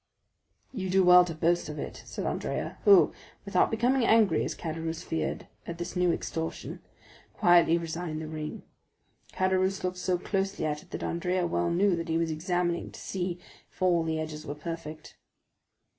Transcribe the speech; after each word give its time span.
"You 0.73 0.89
do 0.89 1.03
well 1.03 1.23
to 1.25 1.35
boast 1.35 1.69
of 1.69 1.77
it," 1.77 2.01
said 2.07 2.25
Andrea, 2.25 2.79
who, 2.85 3.13
without 3.45 3.69
becoming 3.69 4.03
angry, 4.03 4.43
as 4.43 4.55
Caderousse 4.55 5.03
feared, 5.03 5.45
at 5.67 5.77
this 5.77 5.95
new 5.95 6.11
extortion, 6.11 6.79
quietly 7.35 7.77
resigned 7.77 8.19
the 8.19 8.25
ring. 8.27 8.63
Caderousse 9.33 9.83
looked 9.83 9.97
so 9.97 10.17
closely 10.17 10.65
at 10.65 10.81
it 10.81 10.89
that 10.89 11.03
Andrea 11.03 11.45
well 11.45 11.69
knew 11.69 11.95
that 11.95 12.09
he 12.09 12.17
was 12.17 12.31
examining 12.31 12.89
to 12.91 12.99
see 12.99 13.37
if 13.71 13.79
all 13.79 14.01
the 14.01 14.19
edges 14.19 14.43
were 14.43 14.55
perfect. 14.55 15.17